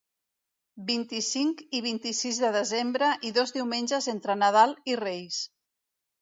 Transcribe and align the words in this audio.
Vint-i-cinc 0.85 1.61
i 1.79 1.81
vint-i-sis 1.87 2.39
de 2.45 2.51
desembre 2.55 3.11
i 3.29 3.31
dos 3.37 3.53
diumenges 3.59 4.09
entre 4.15 4.39
Nadal 4.45 4.75
i 4.95 4.99
Reis. 5.03 5.39